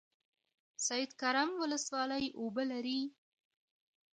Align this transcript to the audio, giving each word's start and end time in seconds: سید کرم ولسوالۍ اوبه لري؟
سید 0.87 1.11
کرم 1.21 1.49
ولسوالۍ 1.61 2.25
اوبه 2.39 2.63
لري؟ 2.71 2.99